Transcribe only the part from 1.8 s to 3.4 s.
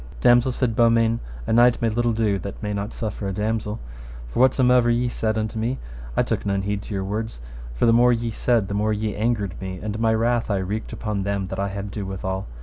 little do that may not suffer a